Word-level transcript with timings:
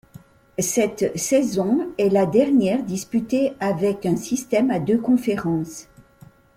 Cette 0.57 1.15
saison 1.15 1.89
est 1.99 2.09
la 2.09 2.25
dernière 2.25 2.81
disputée 2.81 3.53
avec 3.59 4.07
un 4.07 4.15
système 4.17 4.71
à 4.71 4.79
deux 4.79 4.97
Conférences. 4.97 5.87